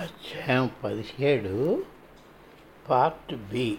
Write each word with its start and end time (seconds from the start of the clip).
అధ్యాయం 0.00 0.70
పదిహేడు 0.84 1.84
part 2.88 3.34
B. 3.34 3.78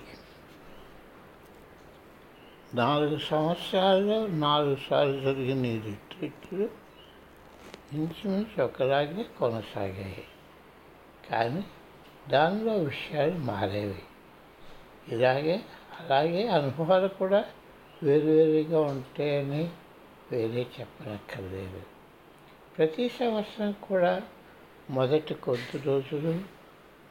నాలుగు 2.74 3.18
సంవత్సరాల్లో 3.18 4.28
నాలుగు 4.28 4.78
సార్లు 4.90 5.22
జరిగిన 5.22 5.66
ఈ 5.66 5.80
రిట్రీట్లు 5.80 6.70
ఇంచుమించు 7.94 8.64
ఒకలాగే 8.64 9.26
కొనసాగాయి. 9.40 10.24
కానీ 11.32 11.64
దానిలో 12.30 12.74
విషయాలు 12.74 13.38
మారేవి. 13.38 14.04
ఇలాగే 15.08 15.62
అలాగే 16.00 16.48
అనుభవాలు 16.48 17.08
కూడా 17.08 17.46
వేరువేరుగా 18.04 18.82
ఉంటాయని 18.82 19.72
వేరే 20.32 20.68
చెప్పనక్కర్లేదు. 20.80 21.82
ప్రతి 22.78 23.10
సంవత్సరం 23.10 23.72
కూడా 23.72 24.22
మొదటి 24.92 25.34
కొద్ది 25.34 25.78
రోజులు 25.78 26.40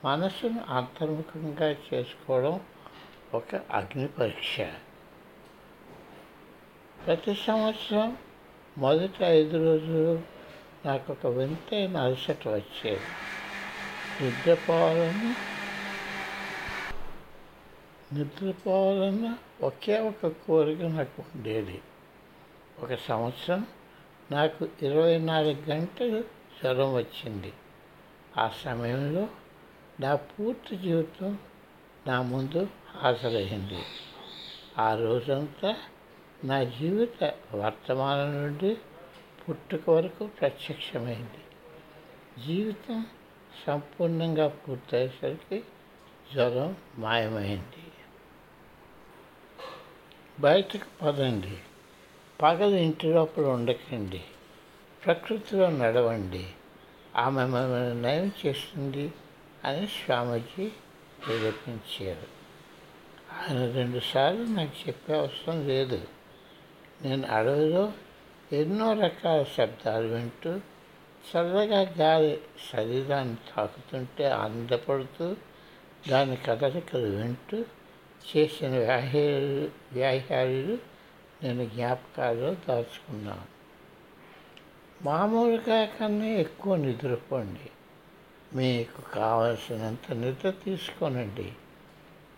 మనసును 0.05 0.65
అంతర్ముఖంగా 0.69 1.77
చేసుకోవడం 1.95 2.61
ఒక 3.35 3.55
అగ్ని 3.55 4.09
పరీక్ష. 4.09 4.61
ప్రతి 7.07 7.35
సంవత్సరం 7.35 8.17
మొదటి 8.79 9.25
ఐదు 9.25 9.57
రోజులు 9.57 10.23
నాకు 10.87 11.13
ఒక 11.13 11.27
వింతైన 11.27 11.97
అలసట 11.97 12.49
వచ్చేది. 12.49 13.07
నిద్రపోవాలని 14.21 15.35
నిద్రపోవాలన్న 18.19 19.39
ఒకే 19.63 20.01
ఒక 20.01 20.27
కోరిక 20.27 20.83
నాకు 20.83 21.23
ఉండేది. 21.35 21.83
ఒక 22.83 22.95
సంవత్సరం 22.95 23.67
నాకు 24.31 24.69
ఇరవై 24.83 25.19
నాలుగు 25.19 25.71
గంటలు 25.71 26.21
జ్వరం 26.63 26.95
వచ్చింది. 26.95 27.53
ఆ 28.39 28.51
సమయంలో 28.65 29.29
నా 30.01 30.15
పూర్తి 30.17 30.77
జీవితం 30.77 31.39
నా 32.07 32.23
ముందు 32.23 32.69
హాజరైంది 32.91 33.83
ఆ 34.79 34.95
రోజంతా 34.95 35.77
నా 36.45 36.65
జీవిత 36.65 37.35
వర్తమానం 37.55 38.43
నుండి 38.43 38.77
పుట్టుక 39.49 39.91
వరకు 39.91 40.27
ప్రత్యక్షమైంది. 40.27 41.43
జీవితం 42.47 43.07
సంపూర్ణంగా 43.67 44.49
పూర్తయ్యేసరికి 44.49 45.63
జ్వరం 46.35 46.77
మాయమైంది. 46.99 47.93
బయటకు 50.41 51.05
పదండి. 51.05 51.59
పగలు 52.43 52.77
ఇంటి 52.77 53.07
లోపల 53.07 53.45
ఉండకండి. 53.47 54.25
ప్రకృతిలో 55.05 55.71
నడవండి. 55.71 56.55
ఆమె 57.17 57.45
మమ్మల్ని 57.45 58.03
నయం 58.03 58.33
చేస్తుంది 58.47 59.13
అని 59.65 59.87
స్వామీజీ 59.87 60.69
ప్రేరేపించారు 61.27 62.41
ఆయన 63.41 63.73
రెండుసార్లు 63.73 64.43
నాకు 64.43 64.89
చెప్పే 64.89 65.19
అవసరం 65.19 65.69
లేదు. 65.69 66.09
నేను 67.03 67.29
అడవిలో 67.29 67.93
ఎన్నో 68.53 68.93
రకాల 68.93 69.43
శబ్దాలు 69.43 70.07
వింటూ 70.07 70.61
చల్లగా 71.31 71.81
గాలి 71.81 72.41
శరీరాన్ని 72.73 73.37
తాకుతుంటే 73.57 74.29
ఆనందపడుతూ 74.29 75.37
దాని 76.09 76.37
కదలికలు 76.37 77.17
వింటూ 77.17 77.65
చేసిన 78.37 78.71
వ్యాహ్యాలు 78.71 79.71
వ్యాహ్యాలు 79.93 80.79
నేను 81.43 81.65
జ్ఞాపకాల్లో 81.65 82.55
దాచుకున్నాను. 82.55 83.60
మామూలుగా 85.03 85.85
కన్నా 85.85 86.27
ఎక్కువ 86.27 86.77
నిద్రపోండి. 86.77 87.71
మీకు 88.57 89.01
కావలసినంత 89.01 90.13
నిద్ర 90.13 90.51
తీసుకోనండి. 90.51 91.53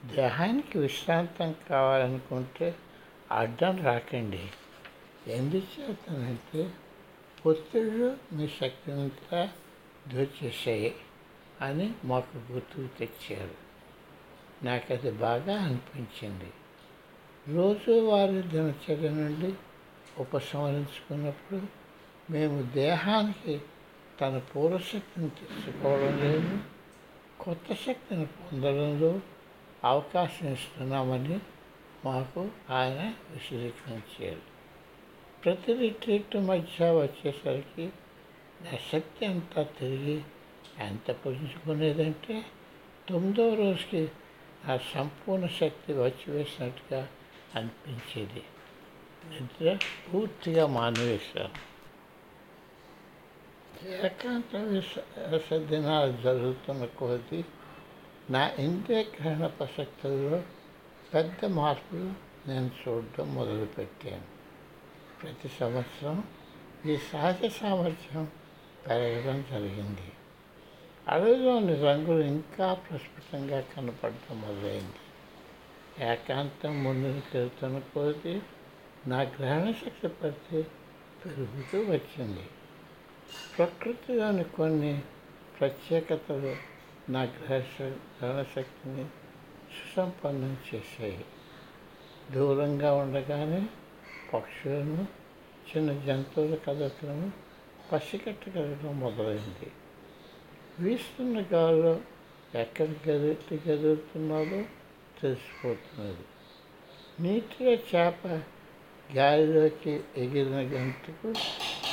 దేహానికి 0.05 0.78
విశ్రాంతం 0.78 1.55
కావాలనుకుంటే 1.70 2.74
అడ్డం 3.33 3.83
రాకండి. 3.83 4.48
ఎందుచేతనంటే 5.27 6.72
ఒత్తిళ్ళు 7.46 8.17
మీ 8.33 8.48
శక్తినంతా 8.61 9.48
దోచేసాయి 10.14 10.95
అని 11.61 11.95
మాకు 12.05 12.52
గుర్తుకు 12.52 12.98
తెచ్చారు. 12.98 13.55
నాకు 14.64 14.92
అది 14.92 15.11
బాగా 15.11 15.62
అనిపించింది. 15.62 16.52
రోజువారీ 17.55 18.42
దినచర్య 18.42 19.08
నుండి 19.08 19.55
ఉపసంహరించుకున్నప్పుడు 20.18 21.82
మేము 22.30 22.62
దేహానికి 22.62 23.60
తన 24.20 24.38
పూర్వశక్తిని 24.38 25.28
తెచ్చుకోవడం 25.28 26.18
లేదు 26.18 26.58
కొత్త 27.40 27.74
శక్తిని 27.74 28.27
పొందడంలో 28.27 29.20
అవకాశం 29.84 30.52
ఇస్తున్నామని 30.52 31.40
మాకు 32.05 32.50
ఆయన 32.70 33.14
విశదీకరించారు 33.30 34.40
ప్రతి 35.44 35.72
రిట్రీట్ 35.72 36.36
మధ్య 36.36 36.90
వచ్చేసరికి 36.90 37.86
నా 38.62 38.78
శక్తి 38.92 39.27
అంతా 39.27 39.62
తిరిగి 39.62 40.22
ఎంత 40.78 41.10
పుంజుకునేదంటే 41.10 42.44
తొమ్మిదవ 43.08 43.54
రోజుకి 43.54 44.08
నా 44.68 44.78
సంపూర్ణ 44.78 45.46
శక్తి 45.46 45.92
వచ్చి 45.92 46.33
వేసినట్టుగా 46.33 47.08
అనిపించేది. 47.54 48.42
నిద్ర 49.30 49.78
పూర్తిగా 50.12 50.66
మానివేశాను 50.66 51.71
ఏకాంత 53.83 54.57
దినాలు 55.67 56.13
జరుగుతున్న 56.23 56.85
కొద్ది 56.85 57.41
నా 58.31 58.43
ఇంద్రియ 58.59 59.01
గ్రహణ 59.01 59.47
ప్రసక్తుల్లో 59.47 60.39
పెద్ద 61.15 61.45
మార్పులు 61.53 62.11
నేను 62.47 62.70
చూడడం 62.79 63.35
మొదలుపెట్టాను 63.35 64.29
ప్రతి 65.20 65.48
సంవత్సరం 65.48 66.23
ఈ 66.87 66.97
సహజ 66.97 67.51
సామర్థ్యం 67.53 68.25
పెరగడం 68.87 69.45
జరిగింది 69.53 70.09
అడవిలోని 71.09 71.75
రంగులు 71.81 72.25
ఇంకా 72.27 72.75
ప్రస్ఫుటంగా 72.75 73.61
కనపడటం 73.61 74.41
మొదలైంది 74.41 75.03
ఏకాంతం 76.05 76.85
ముందుకు 76.85 77.31
వెళ్తున్న 77.39 77.79
కొద్ది 77.79 78.35
నా 79.07 79.20
గ్రహణ 79.23 79.69
శక్తి 79.73 80.09
పరిధి 80.09 80.63
పెరుగుతూ 81.20 81.79
వచ్చింది 81.91 82.45
ప్రకృతిలోని 83.59 84.45
కొన్ని 84.45 85.03
ప్రత్యేకతలు 85.61 86.57
నా 87.11 87.23
గ్రహ 87.23 87.59
గ్రహణ 87.83 88.45
శక్తిని 88.57 89.05
సుసంపన్నం 89.73 90.57
చేశాయి. 90.75 91.25
దూరంగా 92.31 92.95
ఉండగానే 92.95 93.67
పక్షులను 94.35 95.07
చిన్న 95.70 95.93
జంతువుల 95.93 96.55
కదలికలను 96.55 97.33
పసిగట్టగలగడం 97.93 99.01
మొదలైంది. 99.01 99.73
వీస్తున్న 100.81 101.45
గాలిలో 101.53 102.01
ఎక్కడ 102.55 102.85
గదిలి 102.85 103.61
గదులుతున్నాడో 103.69 104.64
తెలిసిపోతున్నది. 105.23 106.25
నీటిలో 107.20 107.70
చేప 107.70 108.27
గాలిలోకి 109.14 110.01
ఎగిరిన 110.17 110.59
గంటకు 110.59 111.35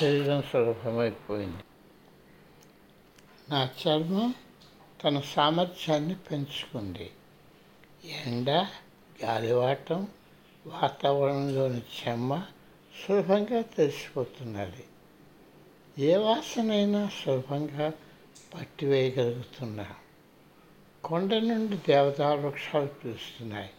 శరీరం 0.01 0.41
సులభమైపోయింది. 0.41 1.63
నా 3.49 3.69
చర్మం 3.87 4.33
తన 5.03 5.19
సామర్థ్యాన్ని 5.19 6.15
పెంచుకుంది. 6.15 7.11
ఎండ 8.25 8.49
గాలివాటం 9.23 10.07
వాతావరణంలోని 10.67 11.81
చెమ్మ 11.81 12.45
సులభంగా 13.07 13.61
తెలిసిపోతున్నది. 13.61 14.83
ఏ 15.99 16.15
వాసనైనా 16.15 17.09
సులభంగా 17.25 17.93
పట్టివేయగలుగుతున్నా 18.53 19.87
కొండ 21.03 21.35
నుండి 21.35 21.77
దేవతా 21.77 22.33
వృక్షాలు 22.33 22.87
పిలుస్తున్నాయి. 22.87 23.69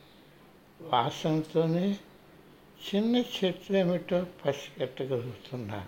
వాసనతోనే 0.82 1.98
చిన్న 2.94 3.16
చెట్లు 3.16 3.76
ఏమిటో 3.76 4.26
పసిగట్టగలుగుతున్నా 4.46 5.86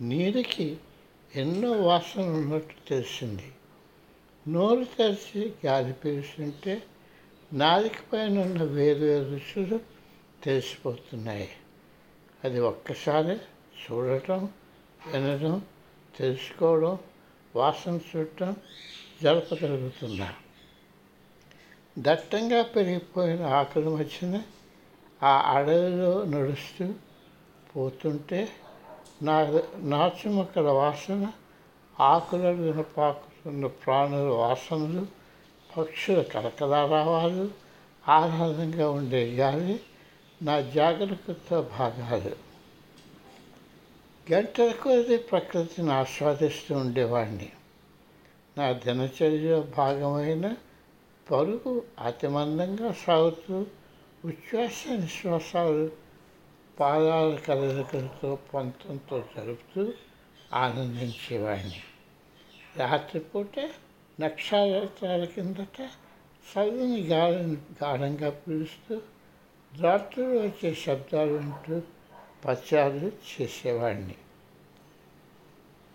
నీరుకి 0.00 0.78
ఎన్నో 1.36 1.72
వాసనలు 1.72 2.30
ఉన్నట్టు 2.30 2.88
తెలిసింది. 2.88 3.52
నోరు 4.48 4.84
తెరిచి 4.84 5.52
గాలి 5.66 5.92
పీలుస్తుంటే 5.92 6.82
నాలుకపైన 7.52 8.38
ఉన్న 8.38 8.62
వేరు 8.62 8.98
వేరు 8.98 9.24
రుచులు 9.24 9.80
తెలిసిపోతున్నాయి. 10.44 11.48
అది 12.44 12.60
ఒక్కసారి 12.60 13.36
చూడటం 13.84 14.48
వినడం 15.14 15.62
తెలుసుకోవడం 16.16 16.98
వాసన 17.56 18.00
చూడటం 18.16 18.56
జరపగలుగుతున్నా. 19.22 20.34
దట్టంగా 21.98 22.62
పెరిగిపోయిన 22.62 23.42
ఆకలి 23.42 23.88
మధ్యన 23.88 24.42
ఆ 25.22 25.56
అడవిలో 25.56 26.24
నడుస్తూ 26.24 26.94
పోతుంటే 27.76 28.48
నా 29.22 29.62
నాచు 29.78 30.28
మొక్కల 30.28 30.70
వాసన 30.70 31.32
ఆకులను 32.00 32.62
వినపాకుతున్న 32.62 33.66
ప్రాణుల 33.66 34.28
వాసనలు 34.28 35.06
పక్షుల 35.78 36.22
కలకలారావాలు 36.22 37.50
ఆహ్లాదంగా 38.08 38.90
ఉండే 38.90 39.24
గాలి 39.34 39.80
నా 40.42 40.60
జాగ్రత్త 40.60 41.60
భాగాలు. 41.60 42.36
గంటల 44.32 44.72
కొద్ది 44.72 45.18
ప్రకృతిని 45.18 45.92
ఆస్వాదిస్తూ 45.92 46.76
ఉండేవాడిని 46.76 47.48
నా 48.58 48.72
దినచర్యలో 48.72 49.60
భాగమైన 49.60 50.54
పరుగు 51.30 51.82
అతి 52.04 52.28
మందంగా 52.28 52.94
సాగుతూ 53.06 53.66
ఉచ్ఛ్వాస 54.24 54.84
నిశ్వాసాలు 54.90 56.09
పాదాల 56.80 57.36
కదలికలతో 57.36 58.38
పంతంతో 58.54 59.24
జరుపుతూ 59.36 59.92
ఆనందించేవాడిని. 60.52 61.82
రాత్రిపూట 62.76 63.70
నక్షత్రాల 64.20 65.24
కిందట 65.24 65.88
చల్లని 66.50 67.00
గాలిని 67.00 67.56
గాఢంగా 67.84 68.30
పీలుస్తూ 68.30 69.02
రాత్రులు 69.80 70.38
వచ్చే 70.38 70.74
శబ్దాలు 70.74 71.32
వింటూ 71.32 71.82
పత్యాలు 72.44 73.06
చేసేవాడిని. 73.06 74.14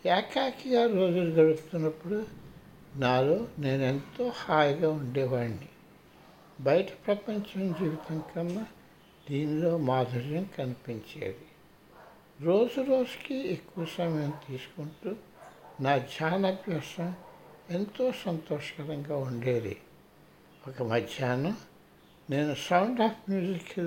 ఏకాకిగా 0.06 0.82
రోజులు 0.82 1.30
గడుపుతున్నప్పుడు 1.34 2.26
నాలో 2.96 3.48
నేను 3.60 3.84
ఎంతో 3.84 4.32
హాయిగా 4.36 4.90
ఉండేవాడిని. 4.90 5.70
బయట 6.60 6.88
ప్రపంచం 7.06 7.72
జీవితం 7.72 8.24
కన్నా 8.36 8.66
దీనిలో 9.32 9.78
మాధుర్యం 9.78 10.50
కనిపించేది. 10.58 11.46
రోజు 12.42 12.82
రోజుకి 12.82 13.48
ఎక్కువ 13.48 13.86
సమయం 13.86 14.34
తీసుకుంటూ 14.50 15.16
నా 15.82 15.98
ధ్యానాభ్యాసం 15.98 17.14
ఎంతో 17.70 18.12
సంతోషకరంగా 18.26 19.18
ఉండేది. 19.18 19.78
ఒక 20.68 20.84
మధ్యాహ్నం 20.84 21.58
నేను 22.30 22.56
సౌండ్ 22.56 23.02
ఆఫ్ 23.02 23.32
మ్యూజిక్ 23.32 23.80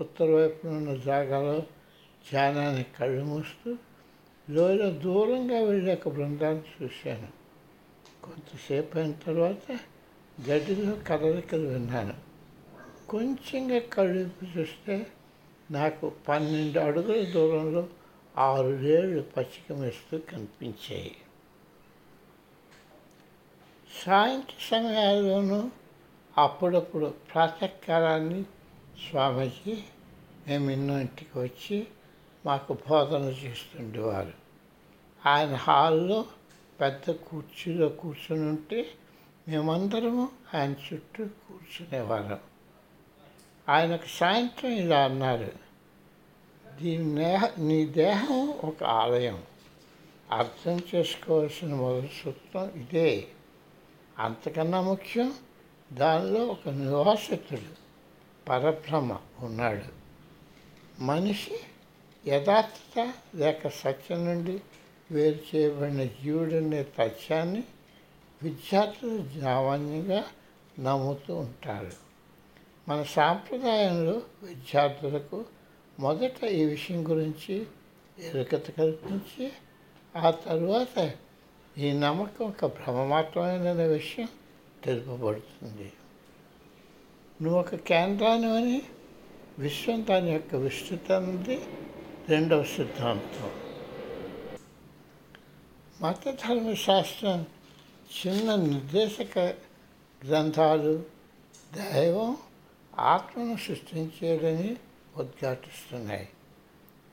ఉత్తర 0.00 0.24
వైపున 0.24 0.70
ఉన్న 0.70 0.96
జాగాలో 0.96 1.58
ధ్యానాన్ని 2.30 2.84
కళ్ళు 2.84 3.24
మూస్తూ 3.24 3.76
లోయలో 4.50 4.90
దూరంగా 4.90 5.60
వెళ్ళే 5.60 5.94
ఒక 5.94 6.08
బృందాన్ని 6.08 6.84
చూశాను. 6.84 7.28
కొంతసేపు 8.22 8.98
అయిన 8.98 9.12
తర్వాత 9.12 9.78
గడ్డిలో 10.50 10.98
కదలికలు 11.06 11.68
విన్నాను. 11.68 12.27
కొంచెంగా 13.08 13.78
కడుపు 13.78 14.58
చూస్తే 14.58 15.06
నాకు 15.70 16.12
పన్నెండు 16.28 16.78
అడుగుల 16.78 17.24
దూరంలో 17.24 17.88
ఆరు 18.38 18.66
ఏళ్ళు 18.66 19.22
పచ్చిక 19.22 19.72
మేస్తూ 19.72 20.18
కనిపించాయి. 20.18 21.16
సాయంత్ర 24.06 24.54
సమయాల్లోనూ 24.70 25.70
అప్పుడప్పుడు 26.38 27.14
ప్రాతకాలాన్ని 27.34 28.42
స్వామికి 29.10 29.84
మేము 30.48 30.70
ఇన్నో 30.70 31.00
ఇంటికి 31.00 31.38
వచ్చి 31.38 31.86
మాకు 32.46 32.78
బోధన 32.88 33.22
చేస్తుండేవారు. 33.22 34.32
ఆయన 35.26 35.54
హాల్లో 35.54 36.24
పెద్ద 36.80 37.10
కుర్చీలో 37.10 37.88
కూర్చుని 37.88 38.48
ఉంటే 38.48 38.86
మేమందరము 39.48 40.28
ఆయన 40.54 40.72
చుట్టూ 40.72 41.24
కూర్చునేవారం 41.24 42.38
ఆయనకు 43.68 44.06
సాయంత్రం 44.06 44.70
ఇలా 44.70 45.04
అన్నారు. 45.04 45.52
దీని 46.80 47.14
నేహ 47.14 47.50
నీ 47.58 47.86
దేహం 47.86 48.48
ఒక 48.48 48.84
ఆలయం. 48.84 49.42
అర్థం 50.30 50.80
చేసుకోవాల్సిన 50.94 51.74
మొదటి 51.74 52.10
సూత్రం 52.24 52.70
ఇదే. 52.70 53.28
అంతకన్నా 54.18 54.80
ముఖ్యం 54.80 55.34
దానిలో 55.92 56.46
ఒక 56.46 56.68
నివాసితుడు 56.68 57.88
పరబ్రహ్మ 58.48 59.16
ఉన్నాడు. 59.40 59.98
మనిషి 61.02 61.60
యథార్థత 62.26 63.12
లేక 63.34 63.68
సత్యం 63.68 64.24
నుండి 64.24 64.60
వేరు 65.10 65.56
చేయబడిన 65.56 66.04
జీవుడనే 66.04 66.82
తథ్యాన్ని 66.82 67.64
విద్యార్థులు 68.42 69.40
జావాన్యంగా 69.40 70.24
నమ్ముతూ 70.80 71.36
ఉంటారు. 71.36 72.07
మన 72.88 73.02
సాంప్రదాయంలో 73.02 74.22
విద్యార్థులకు 74.42 75.44
మొదట 76.00 76.44
ఈ 76.44 76.64
విషయం 76.64 77.10
గురించి 77.10 77.66
ఎరుకత 78.18 78.70
కల్పించి 78.70 79.52
ఆ 80.16 80.30
తరువాత 80.30 81.12
ఈ 81.78 81.92
నమ్మకం 81.92 82.44
ఒక 82.46 82.66
భ్రమ 82.66 83.04
మాత్రమేననే 83.04 83.86
విషయం 83.86 84.28
తెలుపబడుతుంది. 84.84 85.92
నువ్వు 87.42 87.60
ఒక 87.60 87.74
కేంద్రాన్ని 87.74 88.56
అని 88.56 88.82
విశ్వం 89.58 90.06
దాని 90.10 90.32
యొక్క 90.32 90.54
విస్తృత 90.54 91.12
రెండవ 92.28 92.64
సిద్ధాంతం. 92.64 93.50
మత 96.00 96.30
ధర్మశాస్త్రం 96.30 97.46
చిన్న 98.26 98.54
నిర్దేశక 98.54 99.38
గ్రంథాలు 100.28 101.02
దైవం 101.74 102.36
ఆత్మను 103.06 103.56
సృష్టించేదని 103.56 104.70
ఉద్ఘాటిస్తున్నాయి 105.16 106.28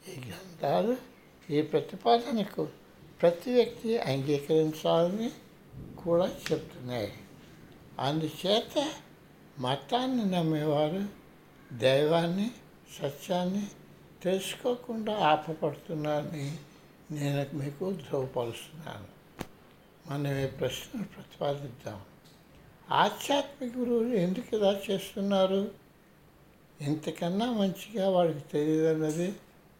ఈ 0.09 0.15
గ్రంథాలు 0.19 0.95
ఈ 1.49 1.59
ప్రతిపాదనకు 1.61 2.63
ప్రతి 3.21 3.49
వ్యక్తి 3.51 3.91
అంగీకరించాలని 4.05 5.29
కూడా 5.97 6.27
చెప్తున్నాయి 6.45 7.11
అందుచేత 7.99 8.73
మతాన్ని 9.59 10.25
నమ్మేవారు 10.31 11.03
దైవాన్ని 11.79 12.47
సత్యాన్ని 12.99 13.65
తెలుసుకోకుండా 14.23 15.13
ఆపపడుతున్నారని 15.25 16.47
నేను 17.11 17.45
మీకు 17.53 17.85
ధృవపరుస్తున్నాను 18.01 19.07
మనం 20.09 20.33
ఈ 20.37 20.47
ప్రశ్నను 20.59 21.05
ప్రతిపాదిద్దాం 21.07 21.99
ఆధ్యాత్మిక 22.91 23.77
గురువులు 23.77 24.15
ఎందుకు 24.15 24.55
ఇలా 24.55 24.81
చేస్తున్నారు? 24.91 25.71
ఇంతకన్నా 26.81 27.51
మంచిగా 27.51 28.09
వాడికి 28.09 28.39
తెలియదన్నది 28.39 29.33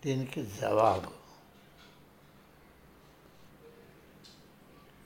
దీనికి 0.05 0.45
జవాబు. 0.61 1.25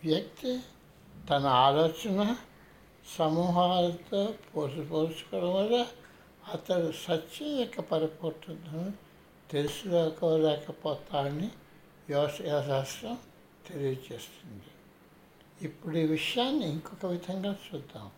వ్యక్తి 0.07 0.59
తన 1.29 1.45
ఆలోచన 1.45 2.35
సమూహాలతో 3.17 4.33
పోల్చుకోవడం 4.55 5.55
వల్ల 5.55 5.87
అతడు 6.53 6.91
సత్యం 6.91 7.59
యొక్క 7.59 7.79
పరిపూర్ణతను 7.79 8.93
తెలుసుకోలేకపోతాడని 9.51 11.49
వ్యవసాయ 12.09 12.67
శాస్త్రం 12.67 13.17
తెలియజేస్తుంది. 13.67 14.78
ఇప్పుడు 15.61 15.97
ఈ 15.97 16.03
విషయాన్ని 16.03 16.69
ఇంకొక 16.69 17.05
విధంగా 17.05 17.51
చూద్దాం. 17.51 18.11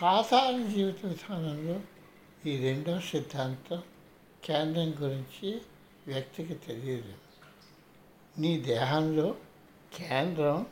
సాధారణ 0.00 0.66
జీవిత 0.66 1.06
విధానంలో 1.06 1.80
ఈ 2.46 2.56
రెండవ 2.56 3.00
సిద్ధాంతం 3.00 3.82
కేంద్రం 4.44 4.94
గురించి 5.00 5.60
వ్యక్తికి 6.06 6.54
తెలియదు. 6.54 7.14
నీ 8.38 8.60
దేహంలో 8.60 9.36
కేంద్రం 9.96 10.66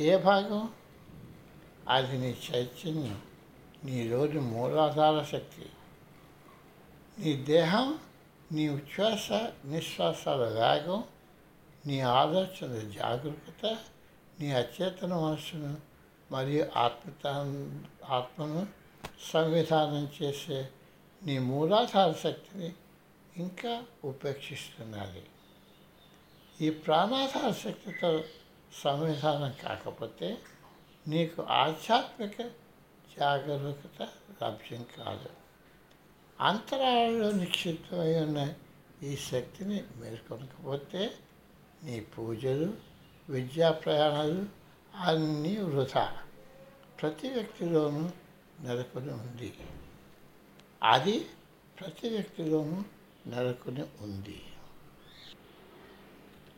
ఏ 0.00 0.16
భాగం? 0.16 0.74
అది 1.88 2.18
నీ 2.18 2.36
చైతన్యం 2.50 3.22
నీలోని 3.84 4.40
మూలాధార 4.40 5.22
శక్తి. 5.22 5.66
నీ 7.18 7.36
దేహం 7.36 7.98
నీ 8.52 8.68
ఉచ్ఛ్వాస 8.68 9.32
నిశ్వాసాల 9.66 10.44
వేగం 10.44 11.04
నీ 11.86 12.00
ఆలోచన 12.00 12.90
జాగరూకత 12.90 13.78
నీ 14.40 14.52
అచేతన 14.52 15.14
మనస్సును 15.14 15.76
మరియు 16.30 16.66
ఆత్మత 16.76 17.26
ఆత్మను 18.04 18.66
సంవిధానం 19.32 20.12
చేసే 20.22 20.68
నీ 21.22 21.38
మూలాధార 21.38 22.12
శక్తిని 22.12 22.72
ఇంకా 23.36 23.84
ఉపేక్షిస్తున్నది. 24.04 25.22
ఈ 26.60 26.70
ప్రాణాధార 26.70 27.52
శక్తితో 27.52 28.24
సంవిధానం 28.82 29.54
కాకపోతే 29.62 30.38
నీకు 31.08 31.42
ఆధ్యాత్మిక 31.42 32.42
జాగరూకత 33.18 34.02
లభ్యం 34.44 34.86
కాదు. 34.98 35.30
అంతరాలలో 36.40 37.30
నిక్షిప్తమై 37.30 38.14
ఉన్న 38.14 38.54
ఈ 39.02 39.16
శక్తిని 39.16 39.84
మేల్కొనకపోతే 39.96 41.10
నీ 41.82 42.00
పూజలు 42.00 42.89
విద్యా 43.30 43.70
ప్రయాణాలు 43.70 44.46
అన్నీ 44.94 45.56
వృధా. 45.56 46.12
ప్రతి 47.02 47.28
వ్యక్తిలోనూ 47.28 48.10
నెలకొని 48.60 49.12
ఉంది. 49.12 49.52
అది 50.82 51.26
ప్రతి 51.80 52.08
వ్యక్తిలోనూ 52.08 52.82
నెలకొని 53.26 53.82
ఉంది. 54.00 54.42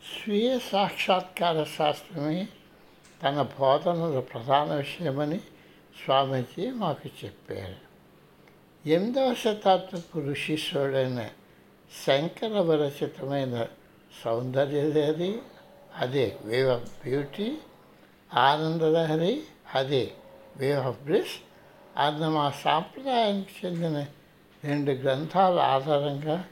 స్వీయ 0.02 0.58
సాక్షాత్కార 0.58 1.64
శాస్త్రమే 1.64 2.48
తన 3.22 3.42
బోధనల 3.42 4.20
ప్రధాన 4.20 4.74
విషయమని 4.74 5.38
స్వామీజీ 6.04 6.70
మాకు 6.70 7.24
చెప్పారు. 7.24 7.92
ఎనిమిదవ 8.88 9.34
శతాబ్దపు 9.34 10.18
ఋషీశ్వరుడైన 10.18 11.30
శంకర 12.06 12.60
విరచితమైన 12.60 13.66
సౌందర్యలహరి 14.24 15.42
అదే 15.98 16.38
వేవ్ 16.44 16.68
ఆఫ్ 16.68 17.06
బ్యూటీ 17.06 17.58
ఆనందలహరి 18.34 19.42
అదే 19.74 20.12
వేవ్ 20.56 20.80
ఆఫ్ 20.80 21.00
బ్లిస్ 21.02 21.40
అన్న 21.96 22.28
మా 22.28 22.50
సాంప్రదాయానికి 22.50 23.66
చెందిన 23.66 24.06
రెండు 24.64 24.92
గ్రంథాల 24.92 25.58
ఆధారంగా 25.58 26.44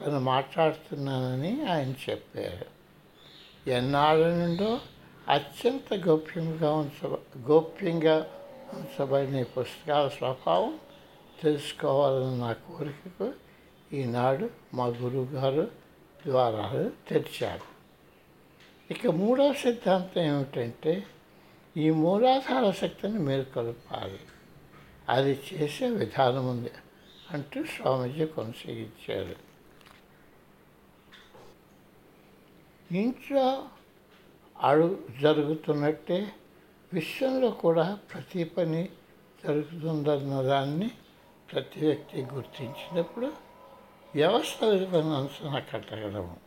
తను 0.00 0.20
మాట్లాడుతున్నానని 0.20 1.66
ఆయన 1.66 2.10
చెప్పారు. 2.10 2.66
ఎన్నాళ్ళ 3.70 4.26
నుండో 4.26 4.80
అత్యంత 5.28 5.94
గోప్యంగా 5.94 6.72
ఉంచ 6.72 7.16
గోప్యంగా 7.38 8.26
ఉంచబడిన 8.72 9.42
పుస్తకాల 9.42 10.08
స్వభావం 10.08 10.78
తెలుసుకోవాలన్న 11.42 12.44
నా 12.44 12.52
కోరికకు 12.52 13.32
ఈనాడు 13.92 14.50
మా 14.74 14.86
గురువుగారు 14.86 15.70
ద్వారాలు 16.26 16.90
తెరిచారు. 17.08 17.75
ఇక 18.90 19.06
మూడవ 19.06 19.52
సిద్ధాంతం 19.52 20.22
ఏమిటంటే 20.22 21.06
ఈ 21.76 21.90
మూలాధార 21.90 22.70
శక్తిని 22.70 23.18
మేల్కొల్పాలి 23.18 24.20
అది 25.08 25.40
చేసే 25.52 25.88
విధానం 25.88 26.48
ఉంది 26.48 26.70
అంటూ 27.30 27.64
స్వామీజీ 27.64 28.26
కొనసాగించారు. 28.26 29.36
ఇంట్లో 32.94 33.68
అడుగు 34.62 35.04
జరుగుతున్నట్టే 35.20 36.32
విశ్వంలో 36.92 37.50
కూడా 37.50 37.98
ప్రతి 38.12 38.44
పని 38.44 38.88
జరుగుతుందన్న 39.44 40.42
దాన్ని 40.42 40.90
ప్రతి 41.52 41.86
వ్యక్తి 41.86 42.22
గుర్తించినప్పుడు 42.22 43.32
వ్యవస్థ 44.14 44.64
విలువను 44.64 45.14
అంచనా 45.14 45.58
కట్టగలము. 45.58 46.45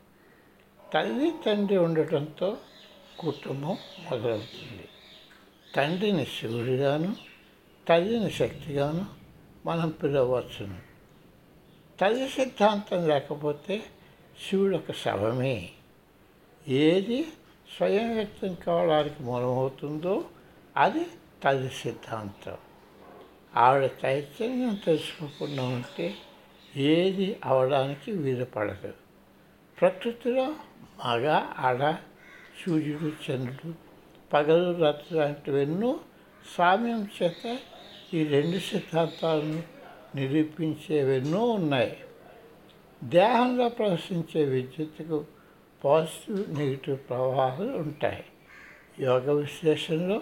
తల్లి 0.94 1.32
తండ్రి 1.46 1.78
ఉండటంతో 1.78 2.58
కుటుంబం 3.20 3.78
మొదలవుతుంది. 4.12 4.88
తండ్రిని 5.76 6.26
శివుడిగాను 6.26 7.16
తల్లిని 7.90 8.32
శక్తిగాను 8.32 9.06
మనం 9.66 9.90
పిలవచ్చును. 9.90 10.80
తల్లి 12.02 12.30
సిద్ధాంతం 12.30 13.08
లేకపోతే 13.08 13.84
శివుడు 14.50 14.76
ఒక 14.76 14.92
శవమే. 14.92 15.70
ఏది 16.68 17.28
స్వయం 17.78 18.16
వ్యక్తం 18.16 18.54
కావడానికి 18.54 19.24
మూలమవుతుందో 19.24 20.26
అది 20.78 21.06
తల్లి 21.44 21.70
సిద్ధాంతం. 21.70 22.58
ఆవిడ 23.56 23.90
చైతన్యం 24.06 24.76
తెలుసుకోకుండా 24.86 25.64
ఉంటే 25.64 26.16
ఏది 26.76 27.40
అవడానికి 27.46 28.12
వీలుపడదు. 28.12 28.94
ప్రకృతిలో 29.82 30.56
మగ 30.82 31.28
ఆడ 31.58 31.98
సూర్యుడు 32.66 33.32
చంద్రుడు 33.32 33.74
పగలు 34.34 34.78
రాత్రి 34.78 35.18
లాంటివెన్నో 35.18 36.00
సామ్యం 36.58 37.08
చేత 37.24 37.58
ఈ 38.14 38.24
రెండు 38.24 38.58
సిద్ధాంతాలను 38.58 39.64
నిరూపించేవెన్నో 40.16 41.46
ఉన్నాయి. 41.46 41.98
దేహంలో 43.04 43.70
ప్రవశించే 43.70 44.46
విద్యుత్తుకు 44.46 45.26
పాజిటివ్ 45.84 46.54
నెగిటివ్ 46.54 46.98
ప్రవాహాలు 47.10 47.72
ఉంటాయి. 47.72 48.26
యోగ 49.00 49.32
విశ్లేషణలో 49.32 50.22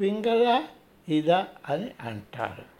పింగళ 0.00 0.62
ఇద 1.08 1.30
అని 1.68 1.90
అంటారు. 2.00 2.78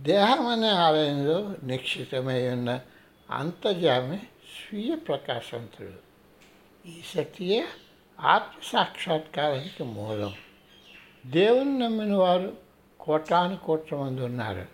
దేహం 0.00 0.46
అనే 0.46 0.68
ఆలయంలో 0.68 1.54
నిక్షితమై 1.62 2.48
ఉన్న 2.48 2.80
అంతర్యామి 3.30 4.18
స్వీయ 4.18 4.94
ప్రకాశవంతుడు. 4.94 6.10
ఈ 6.88 7.00
శక్తియే 7.14 7.66
ఆత్మ 8.20 8.60
సాక్షాత్కారానికి 8.64 9.84
మూలం. 9.84 10.34
దేవుని 11.26 11.78
నమ్మిన 11.78 12.14
వారు 12.14 12.56
కోటాను 13.00 13.56
కోట్ల 13.56 13.96
మంది 13.96 14.22
ఉన్నారు. 14.22 14.66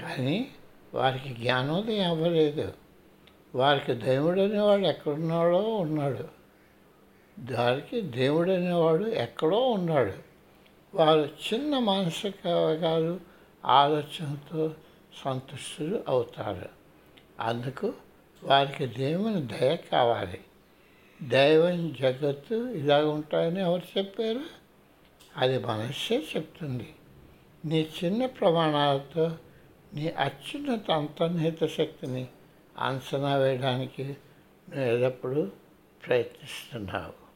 కానీ 0.00 0.48
వారికి 0.94 1.28
జ్ఞానోదయం 1.28 2.10
అవ్వలేదు. 2.10 2.72
వారికి 3.54 3.94
దేవుడు 3.94 4.40
అనేవాడు 4.40 4.82
ఎక్కడున్నాడో 4.82 5.76
ఉన్నాడు. 5.76 6.24
వారికి 7.52 8.00
దేవుడు 8.00 8.50
అనేవాడు 8.50 9.04
ఎక్కడో 9.04 9.70
ఉన్నాడు. 9.70 10.12
వారు 10.94 11.28
చిన్న 11.54 11.78
మానసిక 11.78 12.48
అవగాలు 12.48 13.20
ఆలోచనతో 13.64 14.74
సంతుష్టులు 15.24 16.04
అవుతారు. 16.08 16.77
అందుకు 17.40 17.94
వారికి 18.44 18.86
దేవుని 18.86 19.46
దయ 19.46 19.76
కావాలి. 19.76 20.40
దైవం 21.22 21.92
జగత్తు 21.92 22.54
ఇలా 22.54 23.06
ఉంటాయని 23.06 23.60
ఎవరు 23.60 23.98
చెప్పారు? 23.98 24.40
అది 25.36 25.58
మనస్సే 25.58 26.22
చెప్తుంది. 26.36 26.94
నీ 27.64 27.88
చిన్న 28.04 28.26
ప్రమాణాలతో 28.26 29.38
నీ 29.94 30.08
అత్యున్నత 30.08 30.90
అంతర్నిహిత 30.90 31.66
శక్తిని 31.66 32.26
అంచనా 32.78 33.36
వేయడానికి 33.36 34.04
నువ్వు 34.04 34.84
ఎల్లప్పుడూ 34.84 35.50
ప్రయత్నిస్తున్నావు. 36.06 37.27